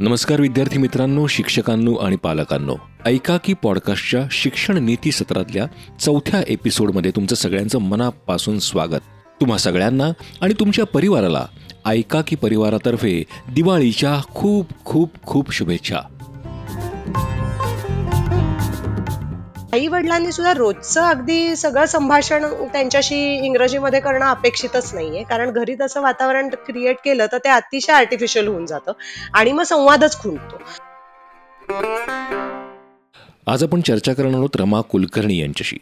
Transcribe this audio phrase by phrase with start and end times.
[0.00, 2.76] नमस्कार विद्यार्थी मित्रांनो शिक्षकांनो आणि पालकांनो.
[3.06, 5.66] ऐका की पॉडकास्टच्या शिक्षण नीती सत्रातल्या
[6.00, 9.00] चौथ्या एपिसोडमध्ये तुमचं सगळ्यांचं मनापासून स्वागत.
[9.40, 10.04] तुम्हा सगळ्यांना
[10.40, 11.46] आणि तुमच्या परिवाराला
[11.86, 15.98] ऐका की परिवारातर्फे दिवाळीच्या खूप खूप खूप शुभेच्छा.
[19.72, 23.16] आई वडिलांनी सुद्धा रोजचं अगदी सगळं संभाषण त्यांच्याशी
[23.46, 25.22] इंग्रजीमध्ये करणं अपेक्षितच नाहीये.
[25.22, 28.92] कारण घरी तसं वातावरण क्रिएट केलं तर ते अतिशय आर्टिफिशियल होऊन जातं
[29.34, 30.58] आणि मग संवादच खुंटतो.
[33.46, 35.76] आज आपण चर्चा करणार आहोत रमा कुलकर्णी यांच्याशी.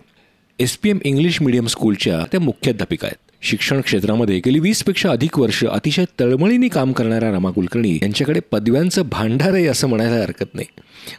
[0.60, 3.30] S P M English medium स्कूलच्या त्या मुख्याध्यापिका आहेत.
[3.42, 9.54] शिक्षण क्षेत्रामध्ये गेली वीसपेक्षा अधिक वर्ष अतिशय तळमळीने काम करणाऱ्या रमा कुलकर्णी यांच्याकडे पदव्यांचं भांडार
[9.54, 10.66] आहे असं म्हणायला हरकत नाही.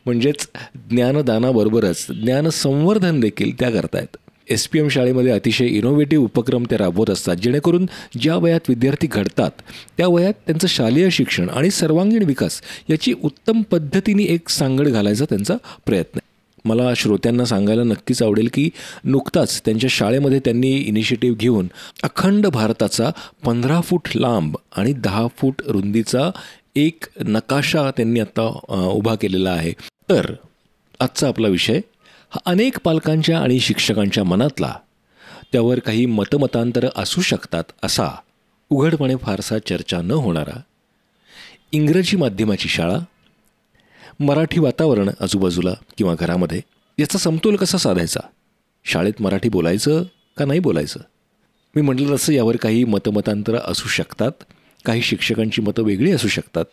[0.05, 0.47] म्हणजेच
[0.89, 4.17] ज्ञानदानाबरोबरच ज्ञानसंवर्धन देखील त्या करतायत.
[4.49, 7.85] एस पी एम शाळेमध्ये अतिशय इनोव्हेटिव्ह उपक्रम त्या राबवत असतात जेणेकरून
[8.21, 9.51] ज्या वयात विद्यार्थी घडतात
[9.97, 15.55] त्या वयात त्यांचं शालेय शिक्षण आणि सर्वांगीण विकास याची उत्तम पद्धतीने एक सांगड घालायचा त्यांचा
[15.85, 16.28] प्रयत्न आहे.
[16.65, 18.69] मला श्रोत्यांना सांगायला नक्कीच आवडेल की
[19.03, 21.67] नुकताच त्यांच्या शाळेमध्ये त्यांनी इनिशिएटिव्ह घेऊन
[22.03, 23.09] अखंड भारताचा
[23.45, 26.31] पंधरा फूट लांब आणि दहा फूट रुंदीचा
[26.75, 28.41] एक नकाशा त्यांनी आत्ता
[28.93, 29.71] उभा केलेला आहे.
[30.09, 30.33] तर
[30.99, 31.77] आजचा आपला विषय
[32.29, 34.73] हा अनेक पालकांच्या आणि शिक्षकांच्या मनातला
[35.51, 38.07] त्यावर काही मतमतांतरं असू शकतात असा
[38.69, 40.59] उघडपणे फारसा चर्चा न होणारा
[41.71, 42.99] इंग्रजी माध्यमाची शाळा
[44.19, 46.61] मराठी वातावरण आजूबाजूला किंवा घरामध्ये
[46.99, 48.19] याचा समतोल कसा साधायचा?
[48.85, 50.03] शाळेत मराठी बोलायचं
[50.37, 50.99] का नाही बोलायचं?
[51.75, 54.31] मी म्हटलं तसं यावर काही मतमतांतरं असू शकतात
[54.85, 56.65] काही शिक्षकांची मतं वेगळी असू शकतात.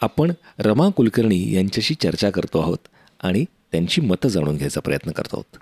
[0.00, 2.78] आपण रमा कुलकर्णी यांच्याशी चर्चा करतो आहोत
[3.22, 5.58] आणि त्यांची मतं जाणून घ्यायचा प्रयत्न करतो आहोत.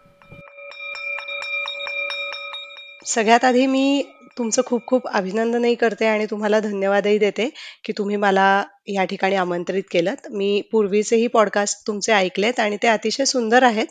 [3.04, 4.04] सगळ्यात आधी मी
[4.40, 7.48] तुमचं खूप खूप अभिनंदनही करते आणि तुम्हाला धन्यवादही देते
[7.84, 8.46] की तुम्ही मला
[8.88, 13.86] या ठिकाणी आमंत्रित केलं मी पूर्वीचेही पॉडकास्ट तुमचे ऐकलेत आणि ते अतिशय सुंदर आहेत.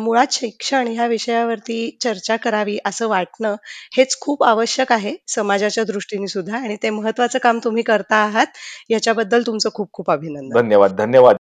[0.00, 3.54] मुळात शिक्षण ह्या विषयावरती चर्चा करावी असं वाटणं
[3.96, 8.58] हेच खूप आवश्यक आहे समाजाच्या दृष्टीने सुद्धा आणि ते महत्वाचं काम तुम्ही करता आहात
[8.90, 10.58] याच्याबद्दल तुमचं खूप खूप अभिनंदन.
[10.60, 11.36] धन्यवाद धन्यवाद.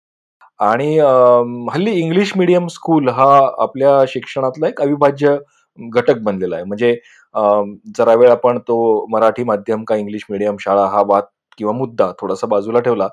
[0.61, 0.99] आणि
[1.73, 3.31] हल्ली इंग्लिश मीडियम स्कूल हा
[3.63, 5.37] आपल्या शिक्षणातला एक अविभाज्य
[5.79, 6.65] घटक बनलेला आहे.
[6.65, 6.95] म्हणजे
[7.99, 11.25] जरा वेळ आपण तो मराठी माध्यम का इंग्लिश मीडियम शाळा हा वाद
[11.59, 13.09] किंवा मुद्दा थोडासा बाजूला ठेवला.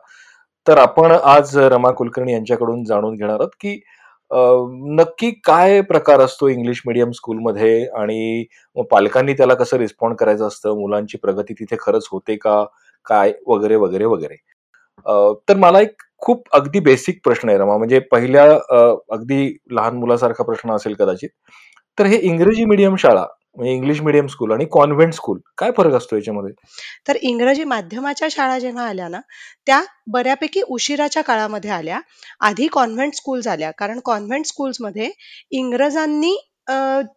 [0.67, 3.79] तर आपण आज रमा कुलकर्णी यांच्याकडून जाणून घेणार आहोत की
[4.95, 8.45] नक्की काय प्रकार असतो इंग्लिश मिडियम स्कूलमध्ये आणि
[8.91, 10.79] पालकांनी त्याला कसं रिस्पॉन्ड करायचं असतं?
[10.79, 12.63] मुलांची प्रगती तिथे खरंच होते का?
[13.06, 13.33] काय?
[13.47, 14.35] वगैरे वगैरे वगैरे.
[15.50, 17.77] तर मला एक खूप अगदी बेसिक प्रश्न आहे रमा.
[17.77, 18.44] म्हणजे पहिल्या
[19.13, 21.29] अगदी लहान मुलासारखा प्रश्न असेल कदाचित.
[21.97, 23.25] तर हे इंग्रजी मीडियम शाळा
[23.57, 26.51] म्हणजे इंग्लिश मीडियम स्कूल आणि कॉन्व्हेंट स्कूल काय फरक असतो याच्यामध्ये?
[27.07, 29.19] तर इंग्रजी माध्यमाच्या शाळा जेव्हा आल्या ना
[29.68, 29.81] त्या
[30.12, 32.00] बऱ्यापैकी उशिराच्या काळामध्ये आल्या.
[32.41, 33.72] आधी कॉन्व्हेंट स्कूल्स आल्या.
[33.72, 35.09] कारण कॉन्व्हेंट स्कूल्समध्ये
[35.51, 36.35] इंग्रजांनी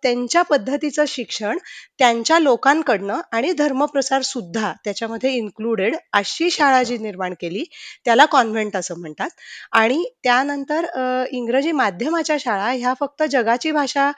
[0.03, 1.59] त्यांच्या पद्धतीचं शिक्षण
[1.99, 7.65] त्यांच्या लोकांकडनं आणि धर्मप्रसार सुद्धा त्याच्यामध्ये इन्क्लुडेड अशी शाळा जी निर्माण केली
[8.05, 9.29] त्याला कॉन्व्हेंट असं म्हणतात.
[9.73, 10.87] आणि त्यानंतर
[11.33, 14.09] इंग्रजी माध्यमाच्या शाळा ह्या फक्त जगाची भाषा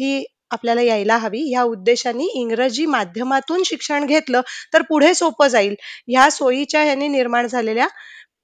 [0.00, 1.48] ही आपल्याला यायला हवी.
[1.52, 4.40] या उद्देशाने इंग्रजी माध्यमातून शिक्षण घेतलं
[4.74, 5.74] तर पुढे सोपं जाईल.
[6.08, 7.86] ह्या सोयीच्या ह्याने निर्माण झालेल्या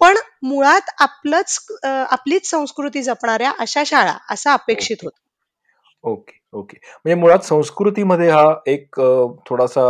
[0.01, 5.11] पण मुळात आपलंच आपलीच संस्कृती जपणाऱ्या अशा शाळा असं अपेक्षित होत.
[6.05, 6.77] Okay okay.
[6.77, 9.01] म्हणजे मुळात संस्कृतीमध्ये हा एक
[9.47, 9.83] थोडासा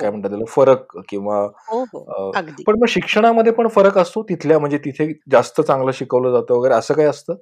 [0.00, 1.38] काय म्हणतात त्याला फरक किंवा
[1.68, 2.30] हो, हो.
[2.66, 6.94] पण मग शिक्षणामध्ये पण फरक असतो तिथल्या म्हणजे तिथे जास्त चांगलं शिकवलं जातं वगैरे असं
[6.94, 7.34] काय असतं?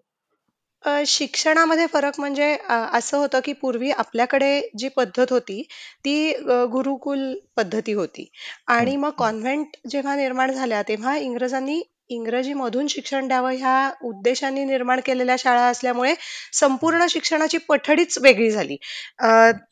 [1.07, 5.63] शिक्षणामध्ये फरक म्हणजे असं होतं की पूर्वी आपल्याकडे जी पद्धत होती
[6.05, 6.33] ती
[6.73, 8.29] गुरुकुल पद्धती होती.
[8.69, 11.81] आणि मग कॉन्व्हेंट जेव्हा निर्माण झाल्या तेव्हा इंग्रजांनी
[12.11, 16.15] इंग्रजीमधून शिक्षण द्यावं ह्या उद्देशाने निर्माण केलेल्या शाळा असल्यामुळे
[16.53, 18.77] संपूर्ण शिक्षणाची पठडीच वेगळी झाली.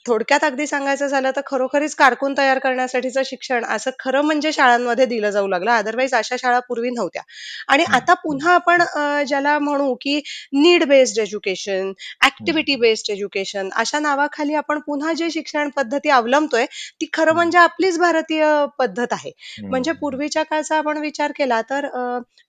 [0.07, 5.31] थोडक्यात अगदी सांगायचं झालं तर खरोखरीच कारकून तयार करण्यासाठीचं शिक्षण असं खरं म्हणजे शाळांमध्ये दिलं
[5.31, 5.71] जाऊ लागलं.
[5.71, 7.23] अदरवाईज अशा शाळा पूर्वी नव्हत्या.
[7.69, 8.83] आणि आता पुन्हा आपण
[9.29, 10.21] ज्याला म्हणू की
[10.55, 11.93] need based education
[12.25, 16.65] activity based education अशा नावाखाली आपण पुन्हा जे शिक्षण पद्धती अवलंबतोय
[17.01, 18.45] ती खरं म्हणजे आपलीच भारतीय
[18.79, 19.31] पद्धत आहे.
[19.61, 21.87] म्हणजे पूर्वीच्या काळचा आपण विचार केला तर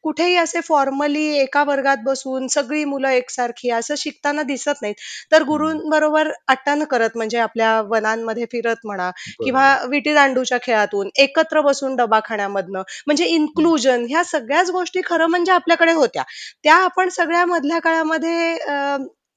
[0.03, 4.95] कुठेही असे फॉर्मली एका वर्गात बसून सगळी मुलं एकसारखी असं शिकताना दिसत नाहीत.
[5.31, 11.95] तर गुरुंबरोबर अट्टान करत म्हणजे आपल्या वनांमध्ये फिरत म्हणा किंवा विटी दांडूच्या खेळातून एकत्र बसून
[11.95, 16.23] डबा खाण्यामधनं म्हणजे इन्क्लुजन ह्या सगळ्याच गोष्टी खरं म्हणजे आपल्याकडे होत्या.
[16.63, 18.57] त्या आपण सगळ्या मधल्या काळामध्ये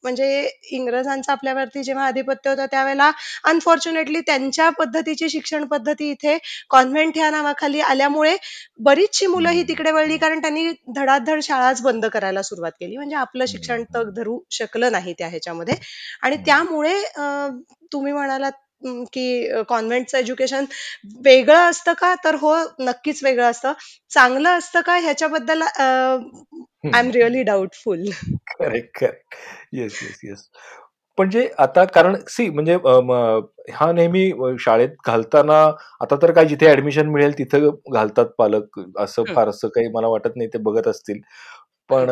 [0.05, 3.11] म्हणजे इंग्रजांचं आपल्यावरती जेव्हा आधिपत्य होतं त्यावेळेला
[3.45, 6.37] अनफॉर्च्युनेटली त्यांच्या पद्धतीची शिक्षण पद्धती इथे
[6.71, 8.37] कॉन्व्हेंट ह्या नावाखाली आल्यामुळे
[8.81, 12.97] बरीचशी मुलं ही तिकडे वळली कारण त्यांनी धडाधड शाळाच बंद करायला सुरुवात केली.
[12.97, 15.75] म्हणजे आपलं शिक्षण तग धरू शकलं नाही त्या ह्याच्यामध्ये.
[16.23, 17.01] आणि त्यामुळे
[17.93, 18.53] तुम्ही म्हणालात
[19.13, 20.65] की कॉन्व्हेंटचं एज्युकेशन
[21.25, 22.15] वेगळं असतं का?
[22.25, 23.73] तर हो नक्कीच वेगळं असतं.
[24.11, 24.97] चांगलं असतं का?
[24.99, 28.03] ह्याच्याबद्दल I am really doubtful
[28.59, 29.35] correct correct
[29.73, 30.49] yes yes yes
[31.19, 32.75] म्हणजे आता कारण सी म्हणजे
[33.73, 35.63] हा नेहमी शाळेत घालताना
[36.01, 38.79] आता तर काय जिथे ऍडमिशन मिळेल तिथं घालतात पालक.
[38.99, 39.35] असं हं.
[39.35, 41.21] फारसं काही मला वाटत नाही ते बघत असतील.
[41.91, 42.07] पण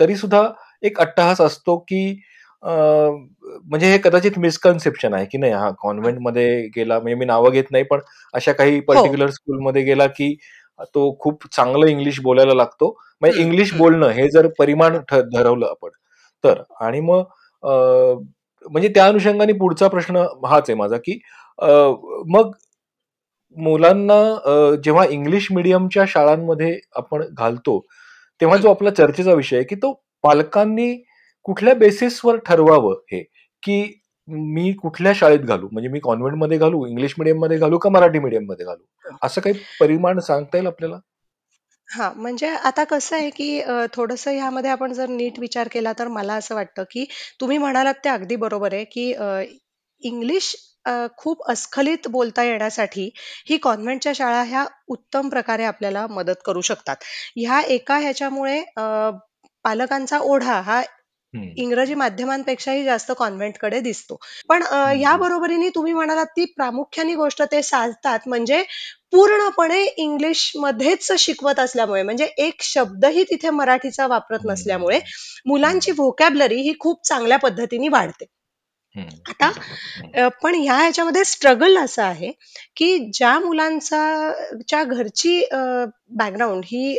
[0.00, 0.42] तरी सुद्धा
[0.82, 2.20] एक अट्टहास असतो की
[2.62, 7.84] म्हणजे हे कदाचित मिसकन्सेप्शन आहे की नाही हा कॉन्व्हेंटमध्ये गेला म्हणजे मी नावं घेत नाही
[7.84, 8.00] पण
[8.34, 10.34] अशा काही पर्टिक्युलर स्कूलमध्ये गेला की
[10.84, 13.72] तो खूप चांगलं इंग्लिश बोलायला लागतो म्हणजे इंग्लिश.
[13.74, 15.90] बोलणं हे जर परिमाण ठरवलं आपण
[16.44, 17.22] तर आणि मग
[18.66, 21.18] म्हणजे त्या अनुषंगाने पुढचा प्रश्न हाच आहे माझा की
[22.28, 22.50] मग
[23.56, 27.80] मुलांना जेव्हा इंग्लिश मिडियमच्या शाळांमध्ये आपण घालतो
[28.40, 28.56] तेव्हा.
[28.56, 29.92] जो आपला चर्चेचा विषय आहे की तो
[30.24, 30.94] पालकांनी
[31.46, 33.22] कुठल्या बेसिसवर ठरवावं हे
[33.62, 33.82] की
[34.28, 35.68] मी कुठल्या शाळेत घालू?
[35.72, 39.16] म्हणजे मी कॉन्व्हेंटमध्ये घालू इंग्लिश मीडियममध्ये घालू का मराठी मिडियममध्ये घालू?
[39.22, 40.98] असं काही परिमाण सांगता येईल आपल्याला?
[41.88, 46.08] हा म्हणजे आता कसं आहे, की थोडस थोडंसं ह्यामध्ये आपण जर नीट विचार केला, तर
[46.08, 47.04] मला असं वाटतं, की
[47.40, 49.12] तुम्ही म्हणालात ते अगदी बरोबर आहे, की
[50.02, 50.54] इंग्लिश
[51.18, 53.08] खूप अस्खलित बोलता येण्यासाठी
[53.48, 56.96] ही कॉन्व्हेंटच्या शाळा ह्या उत्तम प्रकारे आपल्याला मदत करू शकतात.
[57.36, 58.60] ह्या एका ह्याच्यामुळे
[59.64, 60.82] पालकांचा ओढा हा
[61.34, 64.18] इंग्रजी माध्यमांपेक्षाही जास्त कॉन्व्हेंटकडे दिसतो.
[64.48, 68.62] पण हम्म, बरोबरीने तुम्ही म्हणालात ती प्रामुख्याने गोष्ट ते साधतात म्हणजे
[69.12, 75.00] पूर्णपणे इंग्लिशमध्येच शिकवत असल्यामुळे म्हणजे एक शब्दही तिथे मराठीचा वापरत नसल्यामुळे
[75.46, 78.24] मुलांची व्होकॅब्लरी ही खूप चांगल्या पद्धतीने वाढते.
[79.28, 79.50] आता
[80.42, 82.30] पण ह्या ह्याच्यामध्ये स्ट्रगल असं आहे,
[82.76, 84.32] की ज्या मुलांचा
[84.68, 86.98] च्या घरची बॅकग्राऊंड ही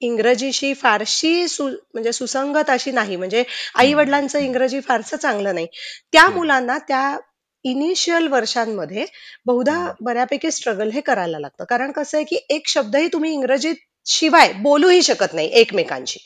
[0.00, 3.16] इंग्रजीशी फारशी सु म्हणजे सुसंगत अशी नाही.
[3.16, 5.66] म्हणजे हम्म, आई-वडिलांचं इंग्रजी फारसं चांगलं नाही.
[6.12, 7.18] त्या मुलांना त्या
[7.64, 9.06] इनिशियल वर्षांमध्ये
[9.46, 11.64] बहुधा बऱ्यापैकी स्ट्रगल हे करायला लागतं.
[11.64, 13.74] कारण कसं आहे, की एक शब्दही तुम्ही इंग्रजीत
[14.06, 16.18] शिवाय बोलूही शकत नाही एकमेकांशी.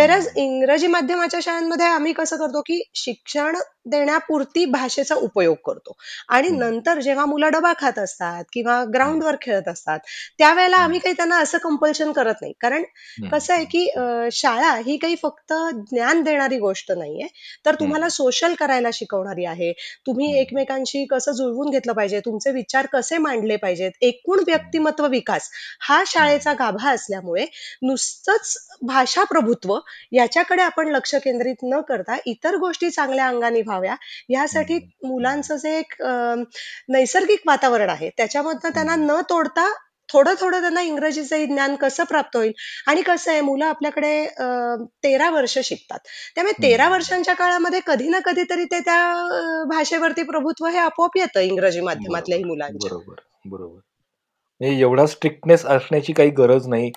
[0.00, 3.56] हम्म, इंग्रजी माध्यमाच्या शाळांमध्ये आम्ही कसं करतो, की शिक्षण
[3.86, 5.96] देण्यापुरती भाषेचा उपयोग करतो.
[6.28, 9.98] आणि नंतर जेव्हा मुलं डबा खात असतात किंवा ग्राउंडवर खेळत असतात,
[10.38, 12.52] त्यावेळेला आम्ही काही त्यांना असं कंपल्शन करत नाही.
[12.60, 12.82] कारण
[13.30, 13.86] कसं आहे, की
[14.32, 15.52] शाळा ही काही फक्त
[15.90, 17.26] ज्ञान देणारी गोष्ट नाहीये,
[17.66, 19.72] तर तुम्हाला सोशल करायला शिकवणारी आहे.
[20.06, 25.48] तुम्ही एकमेकांशी कसं जुळवून घेतलं पाहिजे, तुमचे विचार कसे मांडले पाहिजेत, एकूण व्यक्तिमत्व विकास
[25.80, 27.44] हा शाळेचा गाभा असल्यामुळे
[27.82, 29.76] नुसतंच भाषा प्रभुत्व
[30.12, 33.96] याच्याकडे आपण लक्ष केंद्रित न करता इतर गोष्टी चांगल्या अंगाने व्हाव्या
[34.28, 35.94] यासाठी मुलांचं जे एक
[36.88, 39.72] नैसर्गिक वातावरण आहे त्याच्यामधनं त्यांना न तोडता
[40.08, 42.52] थोडं थोडं त्यांना इंग्रजीचं ज्ञान कसं प्राप्त होईल
[42.86, 44.26] आणि कसं आहे मुलं आपल्याकडे
[45.02, 45.98] तेरा वर्ष शिकतात
[46.34, 46.88] त्यामुळे तेरा.
[46.88, 52.88] वर्षांच्या काळामध्ये कधी ना कधीतरी ते त्या भाषेवरती प्रभुत्व हे आपोआप येतं इंग्रजी माध्यमातल्याही मुलांच्या
[52.88, 53.80] बरोबर, बरोबर.
[54.60, 56.90] एवढा स्ट्रिक्टनेस असण्याची काही गरज नाही.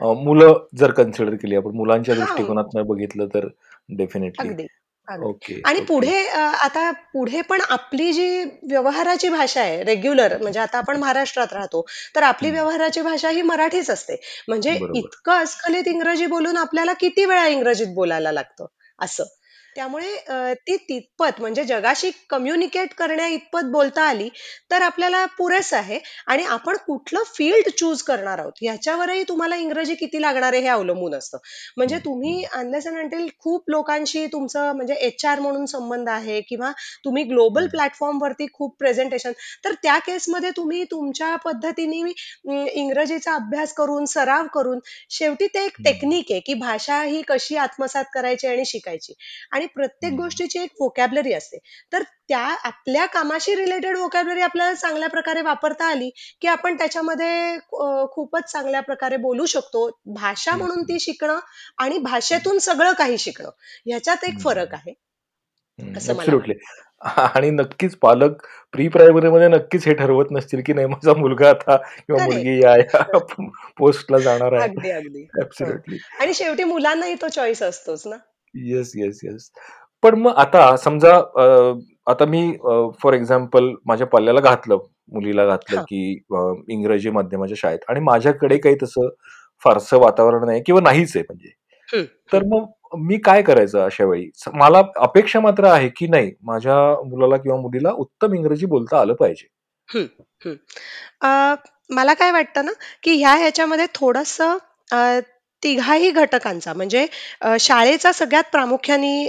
[0.00, 3.46] मुलं जर कन्सिडर केली आपण मुलांच्या दृष्टिकोनातनं बघितलं तर
[3.88, 4.66] डेफिनेटली.
[5.20, 5.84] ओके, आणि ओके.
[5.84, 8.26] पुढे अ, आता पुढे पण आपली जी
[8.70, 13.90] व्यवहाराची भाषा आहे रेग्युलर म्हणजे आता आपण महाराष्ट्रात राहतो, तर आपली व्यवहाराची भाषा ही मराठीच
[13.90, 14.16] असते.
[14.48, 14.94] म्हणजे बरोबर.
[14.98, 18.66] इतकं अस्खलित इंग्रजी बोलून आपल्याला किती वेळा इंग्रजीत बोलायला लागतं,
[18.98, 19.24] असं.
[19.76, 24.28] त्यामुळे अ, ती तितपत म्हणजे जगाशी कम्युनिकेट करण्या इतपत बोलता आली,
[24.70, 25.98] तर आपल्याला पुरेसं आहे.
[26.26, 31.14] आणि आपण कुठलं फील्ड चूज करणार आहोत, ह्याच्यावरही तुम्हाला इंग्रजी किती लागणार आहे हे अवलंबून
[31.14, 31.38] असतं.
[31.76, 36.70] म्हणजे तुम्ही अनलेस अँड अंटिल खूप लोकांशी तुमचं म्हणजे एच-आर म्हणून संबंध आहे किंवा
[37.04, 39.32] तुम्ही ग्लोबल प्लॅटफॉर्मवरती खूप प्रेझेंटेशन
[39.64, 44.78] तर त्या केसमध्ये तुम्ही तुमच्या पद्धतीने अं, इंग्रजीचा अभ्यास करून, सराव करून
[45.10, 49.12] शेवटी ते एक टेक्निक आहे, की भाषा ही कशी आत्मसात करायची आणि शिकायची.
[49.52, 51.58] आणि प्रत्येक हं, गोष्टीची एक व्होकॅब्युलरी असते.
[51.92, 57.58] तर त्या आपल्या कामाशी रिलेटेड व्होकॅब्युलरी आपल्याला चांगल्या प्रकारे वापरता आली, की आपण त्याच्यामध्ये
[58.06, 60.00] खूपच चांगल्या प्रकारे बोलू शकतो.
[60.06, 61.38] भाषा म्हणून ती शिकणं
[61.78, 63.50] आणि भाषेतून सगळं काही शिकणं,
[63.86, 64.94] ह्याच्यात एक फरक आहे.
[67.00, 68.30] आणि नक्कीच पालक
[68.72, 72.62] प्री प्रायमरीमध्ये नक्कीच हे ठरवत नसतील, की नाही माझा मुलगा आता किंवा मुलगी.
[72.62, 73.18] या, या
[73.78, 74.62] पोस्टला जाणार आहे.
[74.62, 75.28] अगदी, अगदी.
[75.40, 75.98] ॲब्सोल्युटली.
[76.20, 78.16] आणि शेवटी मुलांनाही तो चॉईस असतोच ना.
[78.56, 79.50] Yes, yes, yes.
[80.02, 81.14] पण मग आता समजा
[82.06, 82.52] आता मी
[83.02, 84.78] फॉर एक्झाम्पल माझ्या पल्ल्याला घातलं,
[85.12, 85.82] मुलीला घातलं.
[85.82, 86.12] की
[86.68, 89.08] इंग्रजी माध्यमाच्या शाळेत आणि माझ्याकडे काही तसं
[89.62, 91.50] फारसं वातावरण नाही किंवा नाहीच आहे म्हणजे.
[92.32, 92.42] तर.
[92.44, 92.66] मग
[92.98, 97.90] मी काय करायचं अशा वेळी मला अपेक्षा मात्र आहे की नाही माझ्या मुलाला किंवा मुलीला
[97.92, 99.48] उत्तम इंग्रजी बोलता आलं पाहिजे
[101.90, 102.72] मला काय वाटतं ना
[103.02, 104.40] की ह्या ह्याच्यामध्ये थोडस
[105.62, 107.06] तिघाही घटकांचा म्हणजे
[107.60, 109.28] शाळेचा सगळ्यात प्रामुख्याने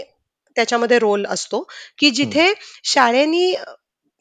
[0.56, 1.68] त्याच्यामध्ये रोल असतो
[1.98, 2.54] की जिथे
[2.84, 3.54] शाळेनी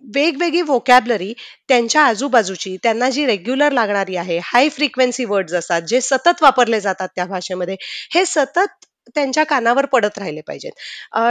[0.04, 1.32] वेगवेगळी व्होकॅबलरी
[1.68, 7.08] त्यांच्या आजूबाजूची त्यांना जी रेग्युलर लागणारी आहे हाय फ्रिक्वेन्सी वर्ड्स असतात जे सतत वापरले जातात
[7.16, 7.76] त्या भाषेमध्ये
[8.14, 8.84] हे सतत
[9.14, 10.72] त्यांच्या कानावर पडत राहिले पाहिजेत.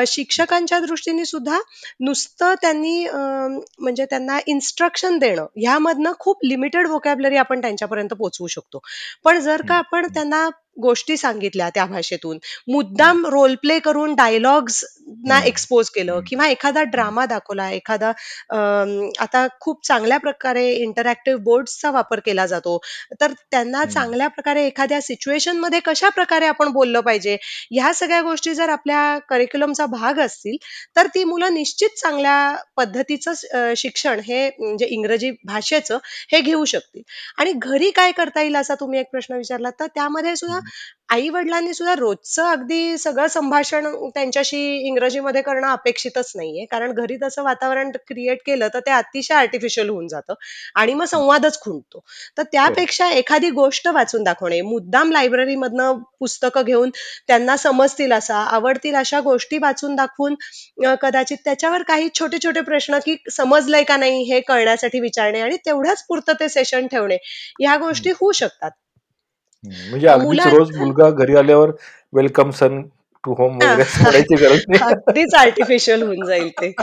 [0.07, 1.57] शिक्षकांच्या दृष्टीने सुद्धा
[1.99, 8.79] नुसतं त्यांनी म्हणजे त्यांना इन्स्ट्रक्शन देणं ह्यामधनं खूप लिमिटेड व्होकॅबलरी आपण त्यांच्यापर्यंत पोहोचवू शकतो.
[9.25, 12.37] पण जर का आपण त्यांना गोष्टी सांगितल्या त्या भाषेतून.
[12.67, 14.83] मुद्दाम रोल प्ले करून डायलॉग्स
[15.25, 18.09] ना एक्सपोज केलं किंवा एखादा ड्रामा दाखवला एखादा
[19.19, 22.77] आता खूप चांगल्या प्रकारे इंटरॅक्टिव्ह बोर्ड्सचा वापर केला जातो.
[23.21, 27.37] तर त्यांना चांगल्या प्रकारे एखाद्या सिच्युएशनमध्ये कशा प्रकारे आपण बोललं पाहिजे
[27.71, 30.55] ह्या सगळ्या गोष्टी जर आपल्या करिक्युलमचा भाग असतील
[30.95, 35.97] तर ती मुलं निश्चित चांगल्या पद्धतीचं शिक्षण हे म्हणजे इंग्रजी भाषेचं
[36.31, 37.01] हे घेऊ शकतील.
[37.37, 40.59] आणि घरी काय करता येईल असा तुम्ही एक प्रश्न विचारला तर त्यामध्ये सुद्धा
[41.09, 44.57] आई वडिलांनी सुद्धा रोजचं अगदी सगळं संभाषण त्यांच्याशी
[44.87, 46.65] इंग्रजीमध्ये करणं अपेक्षितच नाहीये.
[46.65, 50.33] कारण घरी तसं वातावरण क्रिएट केलं तर ते अतिशय आर्टिफिशियल होऊन जातं
[50.75, 51.99] आणि मग संवादच खुंटतो.
[52.37, 56.89] तर त्यापेक्षा एखादी गोष्ट वाचून दाखवणे मुद्दाम लायब्ररीमधनं पुस्तकं घेऊन
[57.27, 60.35] त्यांना समजतील असा आवडतील अशा गोष्टी वाचून दाखवून
[61.01, 66.03] कदाचित त्याच्यावर काही छोटे छोटे प्रश्न की समजलंय का नाही हे कळण्यासाठी विचारणे आणि तेवढ्याच
[66.05, 67.17] पुरतं ते सेशन ठेवणे
[67.61, 68.71] या गोष्टी होऊ शकतात.
[69.65, 71.71] म्हणजे अगदीच रोज मुलगा घरी आल्यावर
[72.13, 72.81] वेलकम सन
[73.23, 74.83] टू होम वगैरे गरज नाही.
[74.83, 76.73] अगदीच आर्टिफिशियल होऊन जाईल ते.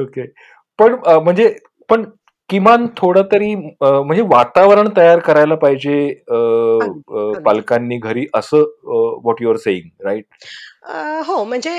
[0.00, 0.24] ओके
[0.78, 0.94] पण
[1.24, 1.54] म्हणजे
[1.88, 2.04] पण
[2.50, 6.08] किमान थोडं तरी म्हणजे वातावरण तयार करायला पाहिजे
[7.44, 10.24] पालकांनी घरी असं व्हॉट युअर सेईंग राईट
[10.82, 11.78] हो म्हणजे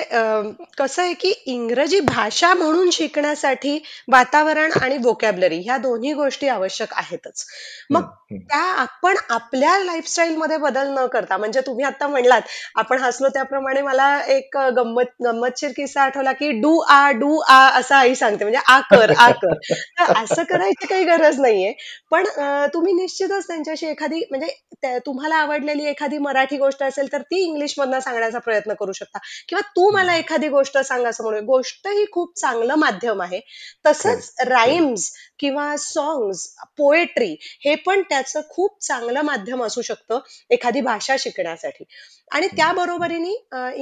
[0.77, 3.77] कसं आहे की इंग्रजी भाषा म्हणून शिकण्यासाठी
[4.07, 7.45] वातावरण आणि वोकॅबलरी ह्या दोन्ही गोष्टी आवश्यक आहेतच.
[7.89, 12.41] मग त्या आपण आपल्या लाईफस्टाईल मध्ये बदल न करता म्हणजे तुम्ही आता म्हणलात
[12.75, 17.95] आपण हसलो त्याप्रमाणे मला एक गंमत गंमतशीर किस्सा आठवला की डू आ डू आ असं
[17.95, 19.53] आई सांगते म्हणजे आ कर आ कर.
[19.99, 21.73] तर असं करायची काही गरज नाहीये.
[22.11, 22.25] पण
[22.73, 27.99] तुम्ही निश्चितच त्यांच्याशी एखादी म्हणजे तुम्हाला आवडलेली एखादी मराठी गोष्ट असेल तर ती इंग्लिश मधनं
[27.99, 29.19] सांगण्याचा प्रयत्न करू शकता.
[29.49, 31.45] किंवा तू मला एखादी गोष्ट सांग असं म्हणून.
[31.45, 33.41] गोष्ट ही खूप चांगलं माध्यम आहे.
[33.85, 40.19] तसंच राईम्स किंवा सॉंग्स पोएट्री हे पण त्याचं खूप चांगलं माध्यम असू शकतं
[40.49, 41.83] एखादी भाषा शिकण्यासाठी.
[42.31, 43.31] आणि त्याबरोबरीने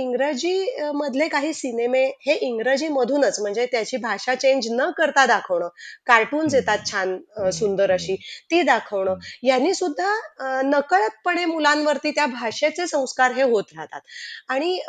[0.01, 5.67] इंग्रजी मधले काही सिनेमे हे इंग्रजी मधूनच म्हणजे त्याची भाषा चेंज न करता दाखवणं
[6.05, 7.17] कार्टून्स येतात छान
[7.53, 8.15] सुंदर अशी
[8.51, 14.01] ती दाखवणं यांनी सुद्धा नकळतपणे मुलांवरती त्या भाषेचे संस्कार हे होत राहतात.
[14.49, 14.79] आणि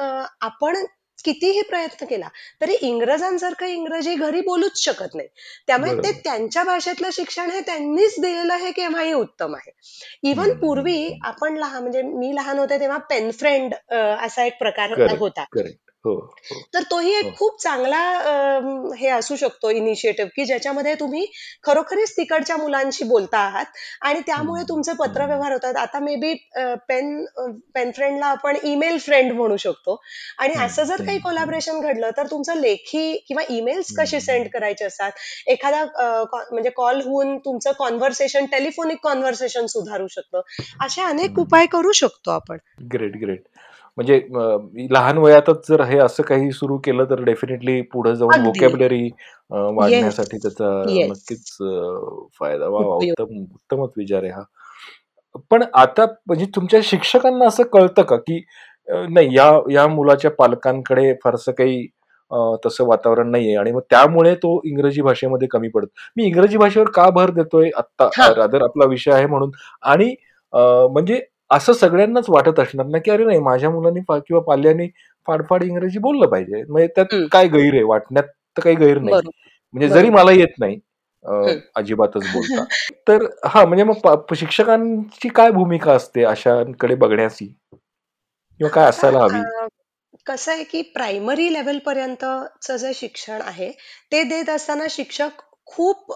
[0.41, 0.85] आपण
[1.25, 2.29] कितीही प्रयत्न केला
[2.61, 5.29] तरी इंग्रजांसारखं इंग्रजी घरी बोलूच शकत नाही
[5.67, 9.71] त्यामुळे ते त्यांच्या भाषेतलं शिक्षण हे त्यांनीच दिलेलं हे केव्हाही उत्तम आहे.
[10.23, 15.45] इवन पूर्वी आपण लहान म्हणजे मी लहान होते तेव्हा पेन फ्रेंड असा एक प्रकार होता.
[16.04, 16.12] हो,
[16.45, 16.61] हो.
[16.75, 17.30] तर तोही एक हो.
[17.38, 17.99] खूप चांगला
[18.99, 21.26] हे असू शकतो इनिशिएटिव्ह की ज्याच्यामध्ये तुम्ही
[21.64, 23.64] खरोखरीच तिकडच्या मुलांशी बोलता आहात
[24.02, 25.76] आणि त्यामुळे तुमचे पत्रव्यवहार होतात.
[25.76, 26.33] आता मे बी
[26.88, 27.25] पेन
[27.75, 30.00] पेन फ्रेंडला आपण ईमेल फ्रेंड म्हणू शकतो.
[30.38, 35.12] आणि असं जर काही कोलॅबरेशन घडलं तर तुमचं लेखी किंवा ईमेल्स कसे सेंड करायचे असतात?
[35.47, 35.85] एखादा
[36.25, 40.40] म्हणजे कॉल होऊन तुमचं कॉन्व्हर्सेशन टेलिफोनिक कॉन्व्हर्सेशन सुधारू शकतं.
[40.80, 42.59] असे अनेक उपाय करू शकतो आपण.
[42.92, 43.42] ग्रेट ग्रेट
[43.97, 44.21] म्हणजे
[44.91, 49.09] लहान वयातच जर हे असं काही सुरू केलं तर डेफिनेटली पुढे जाऊन वोकॅबलरी
[49.51, 50.71] वाढण्यासाठी त्याचा
[51.09, 51.57] नक्कीच
[52.41, 54.43] फायदा वा उत्तम उत्तमच विचार आहे हा.
[55.51, 58.43] पण आता म्हणजे तुमच्या शिक्षकांना असं कळतं का की
[58.89, 61.87] नाही या या मुलाच्या पालकांकडे फारसं काही
[62.65, 65.87] तसं वातावरण नाहीये आणि मग त्यामुळे तो इंग्रजी भाषेमध्ये कमी पडत.
[66.17, 67.71] मी इंग्रजी भाषेवर का भर देतोय?
[67.77, 69.51] आता रादर आपला विषय आहे म्हणून.
[69.83, 70.15] आणि
[70.53, 74.88] म्हणजे असं सगळ्यांनाच वाटत असणार ना की अरे नाही माझ्या मुलांनी किंवा पाल्यांनी
[75.28, 76.62] फाडफाड इंग्रजी बोललं पाहिजे.
[76.62, 77.83] म्हणजे त्यात काय गैर आहे?
[77.85, 78.25] वाटण्यात
[78.57, 79.21] तर काही गैर नाही.
[79.75, 80.78] म्हणजे जरी मला येत नाही
[81.76, 82.64] अजिबातच बोलता
[83.09, 87.47] तर हा म्हणजे मग शिक्षकांची काय भूमिका असते अशांकडे बघण्याची?
[87.47, 89.40] किंवा काय असायला हवी?
[90.26, 93.71] कसं आहे की प्रायमरी लेवल पर्यंतचं जे शिक्षण आहे
[94.12, 95.40] ते देत असताना शिक्षक
[95.71, 96.12] खूप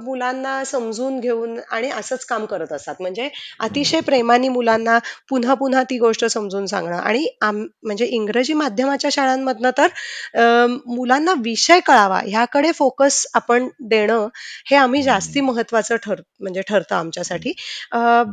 [0.00, 2.94] मुलांना समजून घेऊन आणि असंच काम करत असतात.
[3.00, 3.28] म्हणजे
[3.60, 9.70] अतिशय प्रेमाने मुलांना पुन्हा पुन्हा ती गोष्ट समजून सांगणं आणि आम म्हणजे इंग्रजी माध्यमाच्या शाळांमधनं
[9.78, 14.28] तर मुलांना विषय कळावा ह्याकडे फोकस आपण देणं
[14.66, 17.52] हे आम्ही जास्ती महत्वाचं ठर म्हणजे ठरतं आमच्यासाठी.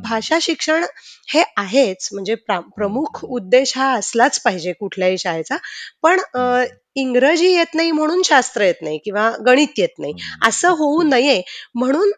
[0.04, 0.86] भाषा शिक्षण
[1.28, 5.58] हे आहेच म्हणजे प्रा प्रमुख उद्देश हा असलाच पाहिजे कुठल्याही शाळेचा.
[6.02, 6.20] पण
[7.00, 10.14] इंग्रजी येत नाही म्हणून शास्त्र येत नाही किंवा गणित येत नाही.
[10.48, 11.42] असं होऊ नये
[11.76, 12.12] म्हणून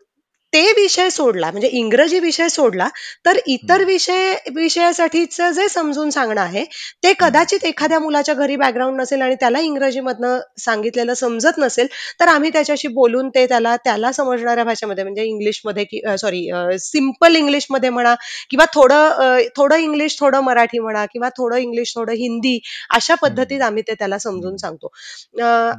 [0.53, 2.87] ते विषय सोडला म्हणजे इंग्रजी विषय सोडला
[3.25, 6.63] तर इतर विषय विषयासाठीचं जे समजून सांगणं आहे
[7.03, 11.87] ते कदाचित एखाद्या मुलाच्या घरी बॅकग्राऊंड नसेल आणि त्याला इंग्रजीमधनं सांगितलेलं समजत नसेल
[12.19, 16.45] तर आम्ही त्याच्याशी बोलून ते त्याला त्याला समजणाऱ्या भाषेमध्ये म्हणजे इंग्लिशमध्ये सॉरी
[16.79, 18.15] सिंपल इंग्लिशमध्ये म्हणा
[18.49, 22.59] किंवा थोडं थोडं इंग्लिश थोडं मराठी म्हणा किंवा थोडं इंग्लिश थोडं हिंदी
[22.91, 24.91] अशा पद्धतीत आम्ही ते त्याला समजून सांगतो.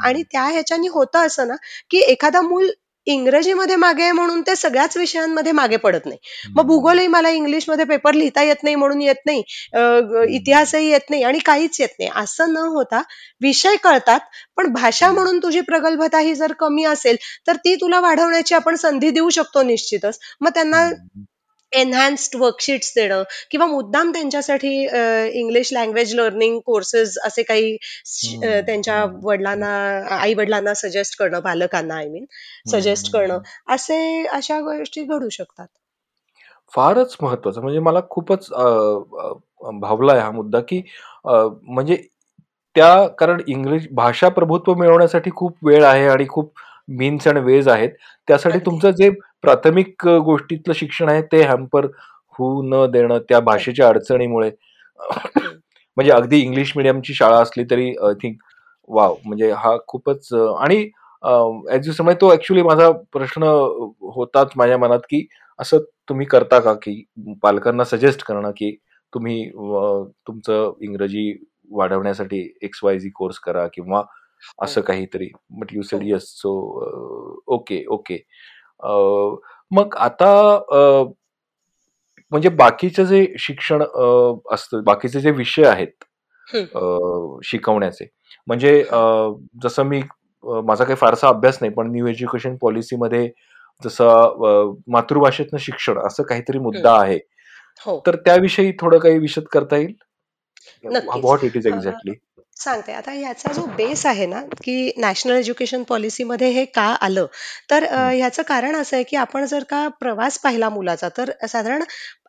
[0.03, 1.55] आणि त्या ह्याच्यानी होतं असं ना
[1.91, 2.71] की एखादा मूल
[3.07, 6.19] इंग्रजीमध्ये मागे आहे म्हणून ते सगळ्याच विषयांमध्ये मागे पडत नाही.
[6.55, 9.43] मग भूगोलही मला इंग्लिशमध्ये पेपर लिहिता येत नाही म्हणून येत नाही.
[10.37, 12.11] इतिहासही येत नाही आणि काहीच येत नाही.
[12.15, 13.03] असं न होता
[13.41, 14.21] विषय कळतात
[14.57, 17.17] पण भाषा म्हणून तुझी प्रगल्भता ही जर कमी असेल
[17.47, 20.19] तर ती तुला वाढवण्याची आपण संधी देऊ शकतो निश्चितच.
[20.41, 20.89] मग त्यांना
[21.73, 24.75] एनहान्स्ड वर्कशीट्स देणं किंवा मुद्दाम त्यांच्यासाठी
[25.41, 27.77] इंग्लिश लँग्वेज लर्निंग कोर्सेस असे काही
[28.67, 29.71] त्यांच्या वडिलांना
[30.17, 32.25] आई वडिलांना सजेस्ट करणं पालकांना आय मीन
[32.71, 33.39] सजेस्ट करणं
[33.69, 35.67] असे अशा गोष्टी घडू शकतात.
[36.73, 38.49] फारच महत्वाचं म्हणजे मला खूपच
[39.81, 40.83] भावलाय हा मुद्दा की
[41.25, 41.97] म्हणजे
[42.77, 46.53] त्या कारण इंग्लिश भाषा प्रभुत्व मिळवण्यासाठी खूप वेळ आहे आणि खूप
[46.89, 47.91] मीन्स आणि वेज आहेत.
[48.29, 48.65] त्यासाठी अगदी.
[48.67, 49.11] तुमचं जे
[49.45, 51.87] प्राथमिक अ, गोष्टीतलं शिक्षण आहे ते हॅम्पर
[52.39, 54.51] होऊ न देणं त्या भाषेच्या अडचणीमुळे.
[55.97, 58.37] म्हणजे अगदी इंग्लिश मिडियमची शाळा असली तरी आय थिंक
[58.89, 60.89] वाव म्हणजे हा खूपच अ, आणि
[61.71, 63.43] ऍज यू समय तो ऍक्च्युली माझा प्रश्न
[64.15, 65.27] होताच माझ्या मनात की
[65.59, 66.73] असं तुम्ही करता का?
[66.75, 67.05] की
[67.43, 68.71] पालकांना सजेस्ट करणं की
[69.13, 71.33] तुम्ही अ, तुमचं इंग्रजी
[71.71, 74.03] वाढवण्यासाठी एक्स वाय झी कोर्स करा किंवा
[74.63, 75.29] असं काहीतरी.
[75.51, 76.09] बट यू सेड हो.
[76.09, 76.53] येस सो
[77.55, 78.19] ओके ओके
[79.71, 80.33] मग आता
[82.33, 83.83] म्हणजे बाकीचं जे शिक्षण
[84.53, 86.05] असतं बाकीचे जे विषय आहेत
[86.49, 87.39] हं.
[87.45, 88.07] शिकवण्याचे.
[88.47, 88.83] म्हणजे
[89.63, 90.01] जसं मी
[90.45, 93.29] माझा काही फारसा अभ्यास नाही पण न्यू एज्युकेशन पॉलिसीमध्ये
[93.83, 97.19] जसं मातृभाषेतनं शिक्षण असं काहीतरी मुद्दा आहे.
[97.87, 98.01] हो.
[98.07, 99.95] तर त्याविषयी थोडं काही विशद करता येईल.
[100.85, 102.13] व्हॉट इट इज एक्झॅक्टली
[102.63, 102.93] सांगते.
[102.93, 107.27] आता ह्याचा जो बेस आहे ना की नॅशनल एज्युकेशन पॉलिसीमध्ये हे का आलं?
[107.71, 108.09] तर अ.
[108.11, 111.83] ह्याचं कारण असं आहे की आपण जर का प्रवास पाहिला मुलाचा तर साधारण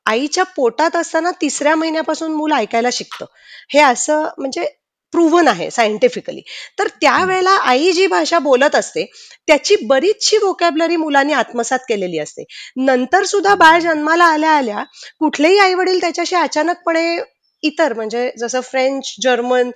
[0.05, 3.25] आईच्या पोटात असताना तिसऱ्या महिन्यापासून मूल ऐकायला शिकतं.
[3.69, 4.65] हे असं म्हणजे
[5.13, 6.41] प्रूव्हन आहे सायंटिफिकली
[6.79, 9.05] तर त्यावेळेला आई जी भाषा बोलत असते
[9.47, 12.43] त्याची बरीचशी वोकॅबलरी मुलांनी आत्मसात केलेली असते.
[12.77, 14.83] नंतर सुद्धा बाळ जन्माला आल्या आल्या
[15.19, 17.03] कुठलेही आई वडील त्याच्याशी अचानकपणे
[17.63, 19.69] इतर म्हणजे जसं फ्रेंच जर्मन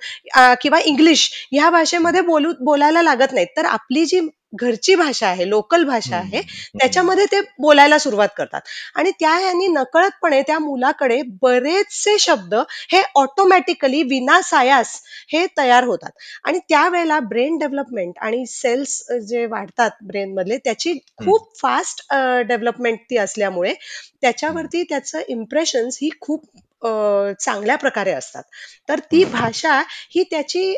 [0.62, 3.46] किंवा इंग्लिश ह्या भाषेमध्ये बोलू बोलायला लागत नाहीत.
[3.56, 4.20] तर आपली जी
[4.52, 6.40] घरची भाषा आहे लोकल भाषा आहे
[6.74, 8.60] त्याच्यामध्ये ते बोलायला सुरुवात करतात.
[8.96, 12.54] आणि त्या ह्यांनी नकळतपणे त्या मुलाकडे बरेचसे शब्द
[12.92, 16.10] हे ऑटोमॅटिकली विनासायास हे तयार होतात.
[16.44, 22.02] आणि त्यावेळेला ब्रेन डेव्हलपमेंट आणि सेल्स जे वाढतात ब्रेन मधले त्याची खूप फास्ट
[22.48, 23.74] डेव्हलपमेंट ती असल्यामुळे
[24.22, 26.44] त्याच्यावरती त्याचं इम्प्रेशन्स ही खूप
[26.82, 28.42] चांगल्या प्रकारे असतात.
[28.88, 29.80] तर ती भाषा
[30.10, 30.74] ही त्याची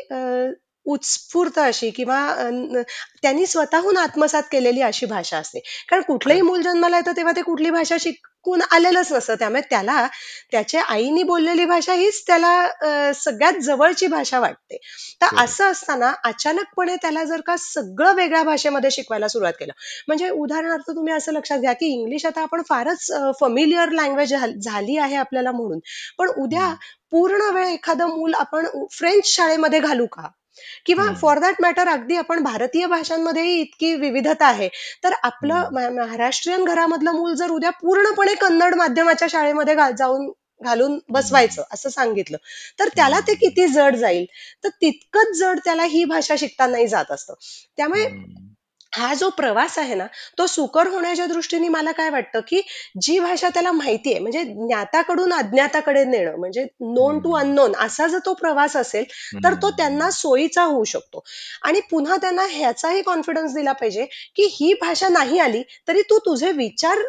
[0.85, 2.19] उत्स्फूर्त अशी किंवा
[3.21, 5.59] त्यांनी स्वतःहून आत्मसात केलेली अशी भाषा असते.
[5.89, 9.35] कारण कुठलंही मूल जन्माला येतं तेव्हा ते कुठली भाषा शिकून आलेलंच नसतं.
[9.35, 10.05] त्यामुळे त्याला
[10.51, 14.77] त्याच्या आईनी बोललेली भाषा हीच त्याला अ, सगळ्यात जवळची भाषा वाटते.
[15.21, 15.27] तर.
[15.37, 19.73] असं असताना अचानकपणे त्याला जर का सगळं वेगळ्या भाषेमध्ये शिकवायला सुरुवात केलं.
[20.07, 25.15] म्हणजे उदाहरणार्थ तुम्ही असं लक्षात घ्या की इंग्लिश आता आपण फारच फमिलियर लँग्वेज झाली आहे
[25.17, 25.79] आपल्याला म्हणून.
[26.19, 26.73] पण उद्या
[27.11, 30.27] पूर्ण वेळ एखादं मूल आपण फ्रेंच शाळेमध्ये घालू का?
[30.85, 31.11] किंवा.
[31.21, 34.69] फॉर दॅट मॅटर अगदी आपण भारतीय भाषांमध्येही इतकी विविधता आहे.
[35.03, 41.89] तर आपलं महाराष्ट्रीयन घरामधलं मूल जर उद्या पूर्णपणे कन्नड माध्यमाच्या शाळेमध्ये जाऊन घालून बसवायचं असं
[41.89, 42.37] सांगितलं
[42.79, 44.25] तर त्याला ते किती जड जाईल?
[44.63, 47.33] तर तितकंच जड त्याला ही भाषा शिकता नाही जात असतं.
[47.77, 48.05] त्यामुळे.
[48.93, 50.05] हा जो प्रवास आहे ना
[50.37, 52.61] तो सुकर होण्याच्या दृष्टीने मला काय वाटतं की
[53.01, 58.19] जी भाषा त्याला माहिती आहे म्हणजे ज्ञाताकडून अज्ञाताकडे नेणं म्हणजे नोन टू अननोन असा जर
[58.25, 59.03] तो प्रवास असेल
[59.43, 61.23] तर तो त्यांना सोयीचा होऊ शकतो.
[61.61, 66.51] आणि पुन्हा त्यांना ह्याचाही कॉन्फिडन्स दिला पाहिजे की ही भाषा नाही आली तरी तू तुझे
[66.51, 67.01] विचार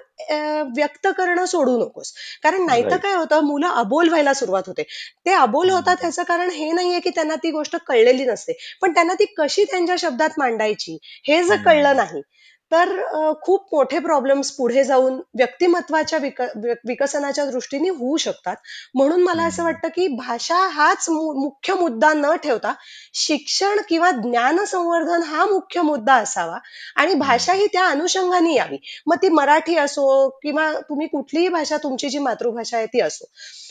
[0.76, 2.12] व्यक्त करणं सोडू नकोस.
[2.42, 2.96] कारण नाहीतर.
[2.96, 4.82] काय होतं मुलं अबोल व्हायला सुरुवात होते.
[5.26, 8.52] ते अबोल होतात ह्याचं कारण हे नाहीये की त्यांना ती गोष्ट कळलेली नसते.
[8.82, 12.22] पण त्यांना ती कशी त्यांच्या शब्दात मांडायची हे जर कळलं नाही
[12.72, 12.90] तर
[13.42, 16.18] खूप मोठे प्रॉब्लेम्स पुढे जाऊन व्यक्तिमत्वाच्या
[16.84, 18.56] विकसनाच्या दृष्टीने होऊ शकतात.
[18.94, 22.72] म्हणून मला असं वाटतं की भाषा हाच मुख्य मुद्दा न ठेवता
[23.14, 26.58] शिक्षण किंवा ज्ञान संवर्धन हा मुख्य मुद्दा असावा.
[26.96, 28.76] आणि भाषा ही त्या अनुषंगाने यावी.
[29.06, 33.24] मग ती मराठी असो किंवा तुम्ही कुठलीही भाषा तुमची जी मातृभाषा आहे ती असो.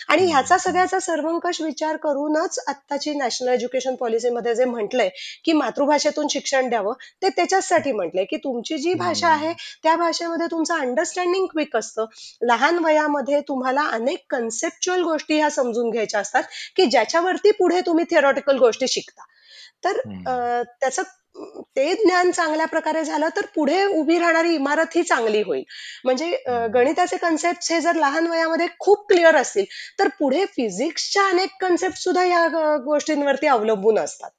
[0.09, 5.09] आणि ह्याचा सगळ्याचा सर्वंकष विचार करूनच आत्ताची नॅशनल एज्युकेशन पॉलिसीमध्ये जे म्हटलंय
[5.45, 10.79] की मातृभाषेतून शिक्षण द्यावं ते त्याच्याचसाठी म्हटलंय की तुमची जी भाषा आहे त्या भाषेमध्ये तुमचं
[10.79, 12.05] अंडरस्टँडिंग क्विक असतं.
[12.41, 16.43] लहान वयामध्ये तुम्हाला अनेक कन्सेप्च्युअल गोष्टी ह्या समजून घ्यायच्या असतात
[16.75, 19.23] की ज्याच्यावरती पुढे तुम्ही थिअरॉटिकल गोष्टी शिकता.
[19.83, 19.97] तर
[20.81, 21.01] त्याचं
[21.75, 25.63] ते ज्ञान चांगल्या प्रकारे झालं तर पुढे उभी राहणारी इमारत ही चांगली होईल.
[26.03, 29.65] म्हणजे गणिताचे कन्सेप्ट हे जर लहान वयामध्ये खूप क्लिअर असतील
[29.99, 32.47] तर पुढे फिजिक्सच्या अनेक कन्सेप्ट सुद्धा या
[32.85, 34.29] गोष्टींवरती अवलंबून असतात.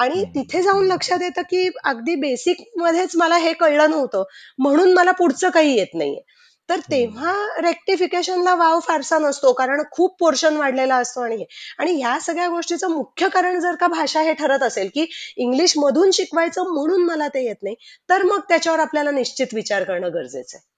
[0.00, 4.22] आणि तिथे जाऊन लक्षात येतं की अगदी बेसिक मध्येच मला हे कळलं नव्हतं.
[4.58, 6.20] म्हणून मला पुढचं काही येत नाहीये.
[6.68, 7.32] तर तेव्हा
[7.62, 11.44] रेक्टिफिकेशनला वाव फारसा नसतो कारण खूप पोर्शन वाढलेला असतो आणि
[11.78, 16.10] आणि ह्या सगळ्या गोष्टीचं मुख्य कारण जर का भाषा हे ठरत असेल की इंग्लिश मधून
[16.10, 17.74] शिकवायचं म्हणून मला ते येत नाही
[18.08, 20.68] तर मग त्याच्यावर आपल्याला निश्चित विचार करणं गरजेचं आहे.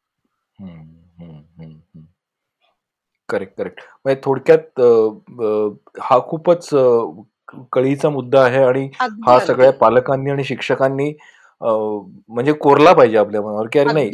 [3.29, 4.81] करेक्ट करेक्ट म्हणजे थोडक्यात
[6.01, 6.69] हा खूपच
[7.73, 8.89] कळीचा मुद्दा आहे आणि
[9.27, 11.13] हा सगळ्या पालकांनी आणि शिक्षकांनी
[11.61, 14.11] म्हणजे कोरला पाहिजे आपल्या मनावर की अरे नाही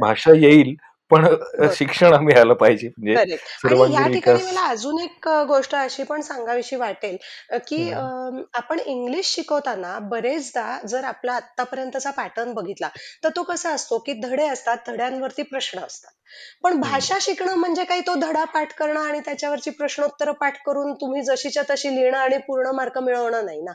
[0.00, 0.74] भाषा येईल
[1.12, 1.26] पण
[1.74, 2.88] शिक्षण मिळालं पाहिजे.
[2.98, 7.16] म्हणजे या ठिकाणी मला अजून एक गोष्ट अशी पण सांगावीशी वाटेल
[7.68, 7.90] की
[8.54, 12.88] आपण इंग्लिश शिकवताना बरेचदा जर आपला आतापर्यंतचा पॅटर्न बघितला
[13.24, 16.10] तर तो कसा असतो की धडे असतात धड्यांवरती प्रश्न असतात.
[16.62, 21.22] पण भाषा शिकणं म्हणजे काही तो धडा पाठ करणं आणि त्याच्यावरची प्रश्नोत्तर पाठ करून तुम्ही
[21.22, 23.72] जशीच्या तशी लिहिणं आणि पूर्ण मार्क मिळवणं नाही ना.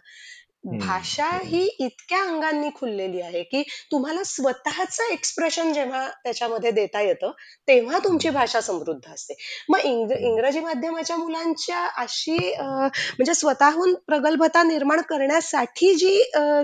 [0.70, 7.32] भाषा ही इतक्या अंगांनी खुललेली आहे की तुम्हाला स्वतःच एक्सप्रेशन जेव्हा त्याच्यामध्ये देता येतं
[7.68, 9.34] तेव्हा तुमची भाषा समृद्ध असते.
[9.70, 16.18] मग इंग्रजी माध्यमाच्या मुलांच्या अशी म्हणजे स्वतःहून प्रगल्भता निर्माण करण्यासाठी जी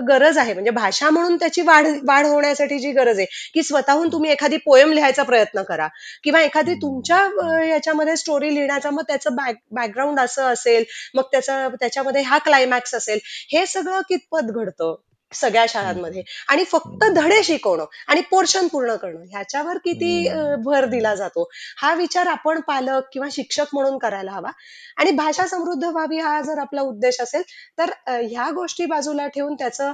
[0.08, 4.30] गरज आहे म्हणजे भाषा म्हणून त्याची वाढ वाढ होण्यासाठी जी गरज आहे की स्वतःहून तुम्ही
[4.30, 5.88] एखादी पोयम लिहायचा प्रयत्न करा
[6.24, 7.18] किंवा एखादी तुमच्या
[7.66, 13.18] याच्यामध्ये स्टोरी लिहिण्याचा मग त्याचं बॅक बॅकग्राऊंड असं असेल मग त्याचा त्याच्यामध्ये हा क्लायमॅक्स असेल
[13.52, 14.94] हे सगळं कितपत घडतं?
[15.32, 16.22] सगळ्या शाळांमध्ये.
[16.48, 20.28] आणि फक्त धडे शिकवणं आणि पोर्शन पूर्ण करणं ह्याच्यावर किती
[20.64, 21.48] भर दिला जातो?
[21.78, 24.50] हा विचार आपण पालक किंवा शिक्षक म्हणून करायला हवा.
[24.96, 27.42] आणि भाषा समृद्ध व्हावी हा जर आपला उद्देश असेल
[27.78, 29.92] तर ह्या गोष्टी बाजूला ठेवून त्याचं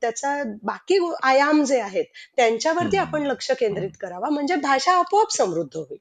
[0.00, 2.04] त्याचा बाकी आयाम जे आहेत
[2.36, 4.30] त्यांच्यावरती आपण लक्ष केंद्रित करावा.
[4.30, 5.98] म्हणजे भाषा आपोआप समृद्ध होईल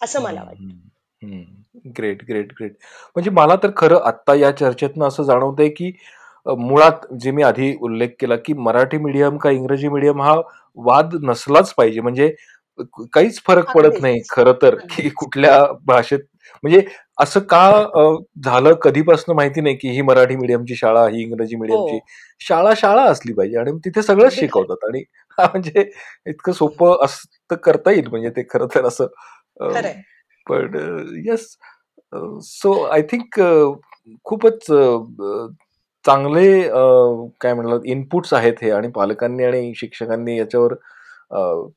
[0.00, 1.42] असं मला वाटतं.
[1.96, 2.72] ग्रेट ग्रेट ग्रेट
[3.16, 5.92] म्हणजे मला तर खरं आता या चर्चेतनं असं जाणवतंय की
[6.46, 10.34] मुळात जे मी आधी उल्लेख केला की मराठी मीडियम का इंग्रजी मीडियम हा
[10.78, 12.00] वाद नसलाच पाहिजे.
[12.00, 12.34] म्हणजे
[13.14, 16.18] काहीच फरक पडत नाही खरं तर की कुठल्या भाषेत.
[16.64, 16.82] म्हणजे
[17.20, 17.60] असं का
[18.44, 22.00] झालं कधीपासून माहिती नाही की ही मराठी मीडियमची शाळा ही इंग्रजी मीडियमची हो.
[22.40, 23.58] शाळा शाळा असली पाहिजे.
[23.58, 24.84] आणि तिथे सगळंच शिकवतात.
[24.88, 25.02] आणि
[25.38, 25.90] म्हणजे
[26.26, 29.06] इतकं सोपं असं करता येईल म्हणजे ते खरं तर असं.
[30.46, 30.74] पण
[31.26, 31.46] येस
[32.44, 33.40] सो आय थिंक
[34.24, 34.66] खूपच
[36.04, 36.46] चांगले
[37.40, 40.74] काय म्हणलं इनपुट्स आहेत हे आणि पालकांनी आणि शिक्षकांनी याच्यावर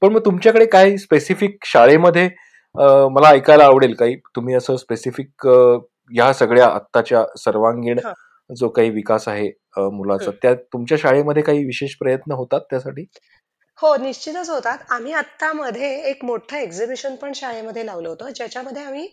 [0.02, 2.30] पण मग तुमच्याकडे काय स्पेसिफिक शाळेमध्ये
[3.12, 4.16] मला ऐकायला आवडेल काही?
[4.36, 5.48] तुम्ही असं स्पेसिफिक
[6.12, 8.00] या सगळ्या आत्ताच्या सर्वांगीण
[8.50, 9.50] जो काही विकास आहे
[9.92, 13.06] मुलाचा त्या तुमच्या शाळेमध्ये काही विशेष प्रयत्न होतात त्यासाठी?
[13.80, 14.78] हो निश्चितच होतात.
[14.92, 19.08] आम्ही आत्ता मध्ये एक मोठं एक्झिबिशन पण शाळेमध्ये लावलं होतं ज्याच्यामध्ये आम्ही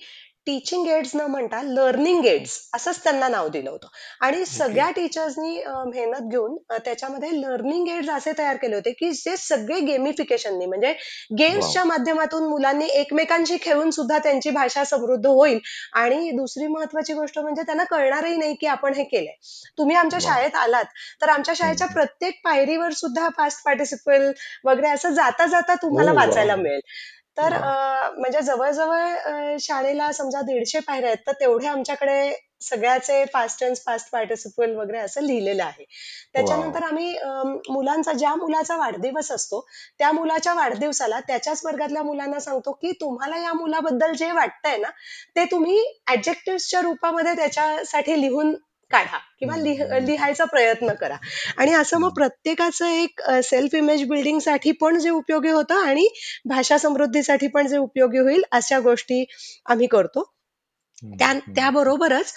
[0.47, 3.89] टीचिंग एड्स न म्हणता लर्निंग एड्स असंच त्यांना नाव दिलं होतं.
[4.21, 9.79] आणि सगळ्या टीचर्सनी मेहनत घेऊन त्याच्यामध्ये लर्निंग एड्स असे तयार केले होते की जे सगळे
[9.81, 10.93] गेमिफिकेशननी म्हणजे
[11.39, 15.59] गेम्सच्या माध्यमातून मुलांनी एकमेकांशी खेळून सुद्धा त्यांची भाषा समृद्ध होईल.
[15.95, 19.35] आणि दुसरी महत्वाची गोष्ट म्हणजे त्यांना कळणारही नाही की आपण हे केलंय.
[19.79, 20.85] तुम्ही आमच्या शाळेत आलात
[21.23, 24.31] तर आमच्या शाळेच्या प्रत्येक पायरीवर सुद्धा फास्ट पार्टिसिपल
[24.65, 26.81] वगैरे असं जाता जाता तुम्हाला वाचायला मिळेल.
[27.37, 27.57] तर
[28.17, 34.75] म्हणजे जवळ शाळेला समजा दीडशे पायऱ्या आहेत तर तेवढे आमच्याकडे सगळ्याचे फास्ट अँड फास्ट पार्टिसिपल
[34.77, 35.85] वगैरे असं लिहिलेलं आहे.
[36.35, 37.11] त्याच्यानंतर आम्ही
[37.71, 39.61] मुलांचा ज्या मुलाचा वाढदिवस असतो
[39.99, 44.91] त्या मुलाच्या वाढदिवसाला त्याच्याच वर्गातल्या मुलांना सांगतो की तुम्हाला या मुलाबद्दल जे वाटतंय ना
[45.37, 48.55] ते तुम्ही ऍडजेक्टिव्हच्या रूपामध्ये त्याच्यासाठी लिहून
[48.95, 51.17] काढा किंवा लिहायचा प्रयत्न करा.
[51.59, 56.07] आणि असं मग प्रत्येकाचं एक सेल्फ इमेज बिल्डिंगसाठी पण जे उपयोगी होतं आणि
[56.45, 59.25] भाषा समृद्धीसाठी पण जे उपयोगी होईल अशा गोष्टी
[59.67, 60.31] आम्ही करतो.
[61.03, 62.33] त्या त्याबरोबरच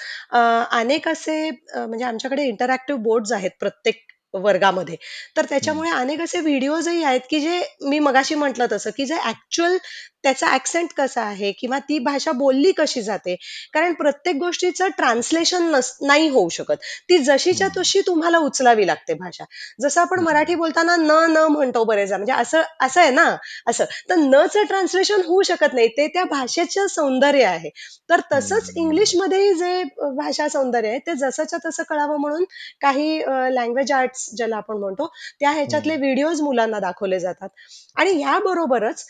[0.71, 4.01] अनेक असे म्हणजे आमच्याकडे इंटरॅक्टिव्ह बोर्ड आहेत प्रत्येक
[4.33, 4.95] वर्गामध्ये.
[5.37, 9.77] तर त्याच्यामुळे अनेक असे व्हिडिओजही आहेत की जे मी मगाशी म्हटलं तसं की जे ऍक्च्युअल
[10.23, 13.35] त्याचा ऍक्सेंट कसा आहे किंवा ती भाषा बोलली कशी जाते.
[13.73, 16.75] कारण प्रत्येक गोष्टीचं ट्रान्सलेशन नाही होऊ शकत.
[17.09, 19.43] ती जशीच्या तशी तुम्हाला उचलावी लागते भाषा.
[19.81, 23.25] जसं आपण मराठी बोलताना न न म्हणतो बरेचदा म्हणजे असं असं आहे ना
[23.67, 23.85] असं.
[24.09, 27.69] तर नचं ट्रान्सलेशन होऊ शकत नाही ते त्या भाषेचं सौंदर्य आहे.
[28.09, 29.83] तर तसंच इंग्लिशमध्येही जे
[30.17, 32.43] भाषा सौंदर्य आहे ते जसंच्या तसं कळावं म्हणून
[32.81, 33.19] काही
[33.55, 35.07] लँग्वेज आर्ट्स ज्याला आपण म्हणतो
[35.39, 37.49] त्या ह्याच्यातले व्हिडिओज मुलांना दाखवले जातात.
[37.95, 39.05] आणि याबरोबरच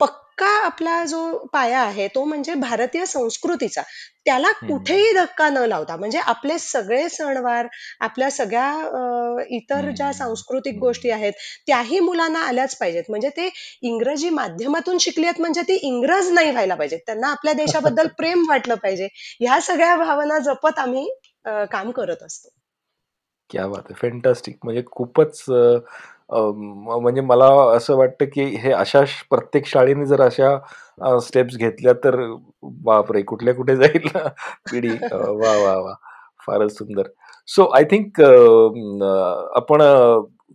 [0.00, 1.20] पक्का आपला जो
[1.52, 3.82] पाया आहे तो म्हणजे भारतीय संस्कृतीचा.
[4.24, 7.66] त्याला कुठेही धक्का न लावता म्हणजे आपले सगळे सणवार
[8.00, 11.32] आपल्या सगळ्या इतर ज्या सांस्कृतिक गोष्टी आहेत
[11.66, 13.04] त्याही मुलांना आल्याच पाहिजेत.
[13.08, 13.48] म्हणजे ते
[13.82, 16.98] इंग्रजी माध्यमातून शिकली आहेत म्हणजे ती इंग्रज नाही व्हायला पाहिजेत.
[17.06, 19.08] त्यांना आपल्या देशाबद्दल प्रेम वाटलं पाहिजे.
[19.40, 21.08] ह्या सगळ्या भावना जपत आम्ही
[21.72, 22.48] काम करत असतो.
[23.50, 30.06] क्या बात आहे फॅन्टॅस्टिक म्हणजे खूपच म्हणजे मला असं वाटतं की हे अशा प्रत्येक शाळेने
[30.06, 32.16] जर अशा स्टेप्स घेतल्या तर
[32.84, 34.08] बापरे कुठल्या कुठे जाईल
[34.72, 34.88] पिढी.
[35.12, 35.94] वा वा वा.
[36.46, 37.08] फारच सुंदर.
[37.48, 38.20] सो आय थिंक
[39.56, 39.82] आपण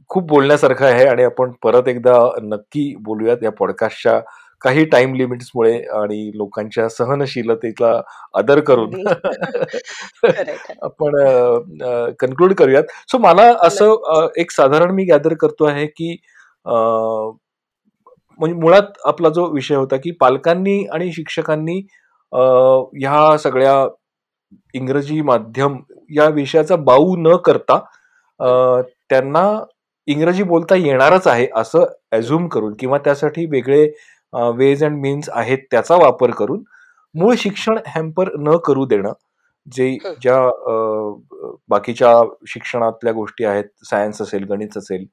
[0.10, 4.20] खूप बोलण्यासारखं आहे आणि आपण परत एकदा नक्की बोलूयात या पॉडकास्टच्या
[4.62, 7.92] काही टाइम लिमिट्समुळे आणि लोकांच्या सहनशीलतेचा
[8.34, 8.92] आदर करून.
[10.82, 11.16] आपण
[12.20, 12.84] कन्क्लूड करूयात.
[13.08, 16.16] सो मला असं एक साधारण मी गॅदर करतो आहे की
[18.40, 21.78] म्हणजे मुळात आपला जो विषय होता की पालकांनी आणि शिक्षकांनी
[22.32, 23.88] ह्या सगळ्या
[24.74, 25.78] इंग्रजी माध्यम
[26.16, 27.80] या विषयाचा बाऊ न करता
[29.10, 29.44] त्यांना
[30.08, 33.86] इंग्रजी बोलता येणारच आहे असं अझ्युम करून किंवा त्यासाठी वेगळे
[34.34, 36.64] वेज अँड मीन्स आहेत त्याचा वापर करून
[37.16, 39.14] मूळ शिक्षण हॅम्पर न करू देणं
[39.68, 40.38] जे ज्या
[41.70, 42.14] बाकीच्या
[42.48, 45.06] शिक्षणातल्या गोष्टी आहेत सायन्स असेल गणित असेल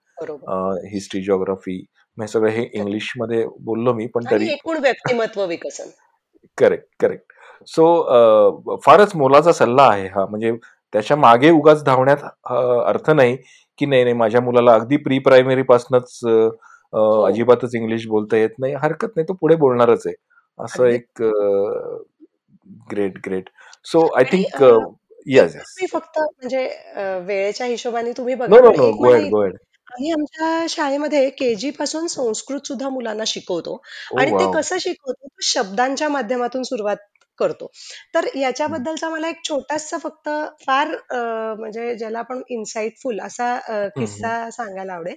[0.93, 1.77] हिस्ट्री जिओग्राफी
[2.19, 4.47] हे सगळं हे इंग्लिशमध्ये बोललो मी पण तरी
[4.81, 5.89] व्यक्तिमत्व विकसन.
[6.59, 7.33] करेक्ट करेक्ट
[7.69, 10.25] सो फारच मोलाचा सल्ला आहे हा.
[10.27, 10.53] म्हणजे
[10.93, 12.25] त्याच्यामागे उगाच धावण्यात
[12.87, 13.37] अर्थ नाही
[13.79, 16.21] की नाही नाही माझ्या मुलाला अगदी प्री प्रायमरी पासूनच.
[16.93, 18.75] अजिबातच इंग्लिश बोलता येत नाही.
[18.75, 20.15] हरकत नाही तो पुढे बोलणारच आहे.
[20.59, 21.23] असं एक
[22.93, 23.49] great great.
[23.85, 24.63] So I think
[25.27, 25.75] yes yes.
[25.81, 26.65] मी फक्त म्हणजे
[27.27, 28.57] वेळेच्या हिशोबाने तुम्ही बघा.
[29.91, 33.81] आम्ही आमच्या शाळेमध्ये केजी पासून संस्कृत सुद्धा मुलांना शिकवतो.
[34.19, 35.29] आणि ते कसं शिकवतो?
[35.43, 36.97] शब्दांच्या माध्यमातून सुरुवात
[37.39, 37.71] करतो.
[38.15, 40.29] तर याच्याबद्दलचा मला एक छोटासा फक्त
[40.61, 40.95] फार
[41.59, 43.55] म्हणजे ज्याला आपण इन्साइटफुल असा
[43.97, 45.15] किस्सा सांगायला आवडेल.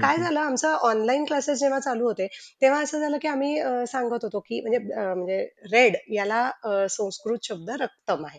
[0.00, 2.26] काय झालं आमचं ऑनलाईन क्लासेस जेव्हा चालू होते
[2.62, 3.56] तेव्हा असं झालं की आम्ही
[3.88, 6.50] सांगत होतो की म्हणजे म्हणजे रेड याला
[6.90, 8.38] संस्कृत शब्द रक्तम आहे.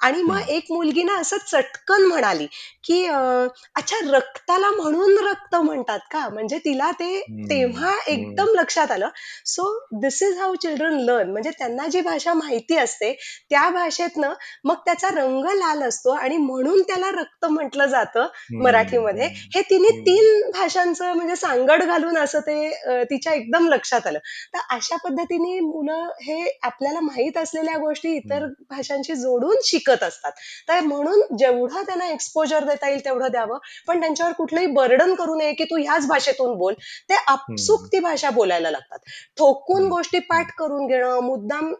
[0.00, 2.46] आणि मग एक मुलगी ना असं चटकन म्हणाली
[2.84, 6.28] की अच्छा रक्ताला म्हणून रक्त म्हणतात का?
[6.28, 7.20] म्हणजे तिला ते
[7.50, 9.08] तेव्हा एकदम लक्षात आलं.
[9.46, 9.68] So
[10.00, 13.12] this is how children learn म्हणजे त्यांना जी भाषा माहिती असते
[13.50, 14.32] त्या भाषेतनं
[14.64, 18.26] मग त्याचा रंग लाल असतो आणि म्हणून त्याला रक्त म्हटलं जातं
[18.62, 19.26] मराठीमध्ये.
[19.54, 24.18] हे तिने तीन भाषांचं म्हणजे सांगड घालून असं ते तिच्या एकदम लक्षात आलं.
[24.54, 30.32] तर अशा पद्धतीने मुलं हे आपल्याला माहीत असलेल्या गोष्टी इतर भाषांशी जोडून शिकत असतात.
[30.68, 33.58] तर म्हणून जेवढं त्यांना एक्सपोजर देता येईल तेवढं द्यावं.
[33.88, 36.74] पण त्यांच्यावर कुठलंही बर्डन करू नये की तू ह्याच भाषेतून बोल.
[37.10, 38.98] ते आपसुक ती भाषा बोलायला लागतात.
[39.38, 41.72] ठोकून गोष्टी पाठ करून घेणं मुद्दाम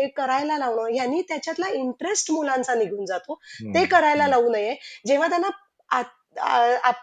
[0.00, 3.34] हे करायला लावणं यांनी त्याच्यातला इंटरेस्ट मुलांचा निघून जातो.
[3.74, 4.74] ते करायला लावू नये.
[5.06, 6.02] जेव्हा त्यांना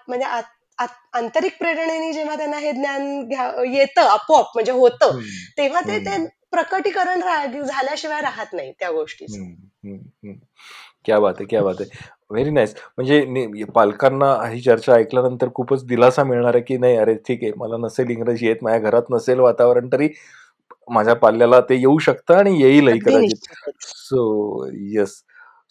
[0.08, 0.26] म्हणजे
[1.14, 3.06] आंतरिक प्रेरणेने जेव्हा त्यांना हे ज्ञान
[3.68, 5.20] येतं आपोआप म्हणजे होतं
[5.58, 7.22] तेव्हा ते प्रकटीकरण
[7.62, 9.44] झाल्याशिवाय राहत नाही त्या गोष्टीचं.
[11.06, 11.90] क्या बात आहे क्या बात आहे.
[12.32, 16.96] व्हेरी नाईस म्हणजे पालकांना ही चर्चा ऐकल्यानंतर खूपच दिलासा मिळणार आहे की नाही?
[16.98, 20.08] अरे ठीक आहे मला नसेल इंग्रजी येत माझ्या घरात नसेल वातावरण तरी
[20.88, 25.22] माझ्या पाल्याला ते येऊ शकतं आणि येईलही कदाचित so yes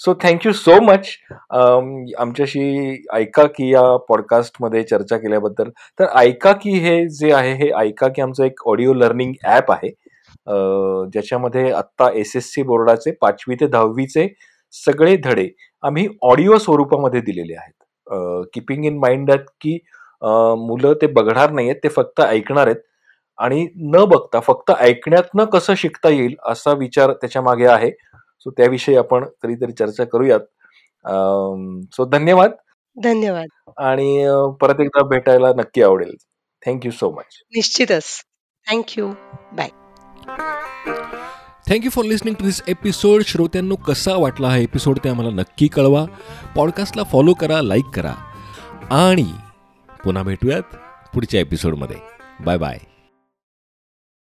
[0.00, 1.08] so thank you so much
[2.18, 5.68] आमच्याशी ऐका की या पॉडकास्टमध्ये चर्चा केल्याबद्दल.
[5.98, 9.90] तर ऐका की हे जे आहे हे ऐका की आमचं एक ऑडिओ लर्निंग ॲप आहे.
[11.12, 14.28] ज्याच्यामध्ये आत्ता एस एस सी बोर्डाचे पाचवी ते दहावीचे
[14.74, 15.48] सगळे धडे
[15.82, 17.72] आम्ही ऑडिओ स्वरूपामध्ये दिलेले आहेत.
[18.54, 19.78] किपिंग इन माइंड की
[20.58, 22.80] मुलं ते बघणार नाहीयेत ते फक्त ऐकणार आहेत.
[23.38, 27.90] आणि न बघता फक्त ऐकण्यातनं कसं शिकता येईल असा विचार त्याच्यामागे आहे.
[28.40, 30.40] सो त्याविषयी आपण कधीतरी चर्चा करूयात.
[31.92, 32.50] सो धन्यवाद.
[32.96, 33.70] धन्यवाद.
[33.78, 34.28] आणि
[34.60, 36.14] परत एकदा भेटायला नक्की आवडेल.
[36.66, 38.04] थँक्यू सो मच निश्चितच.
[38.66, 39.08] Thank you
[39.52, 39.68] bye
[41.68, 46.04] thank you for listening to this episode श्रोत्यांनो कसा वाटला हा एपिसोड ते आम्हाला नक्की कळवा.
[46.56, 48.14] पॉडकास्टला फॉलो करा लाईक करा.
[48.90, 49.30] आणि
[50.04, 50.76] पुन्हा भेटूयात
[51.14, 51.96] पुढच्या एपिसोडमध्ये
[52.44, 52.78] बाय बाय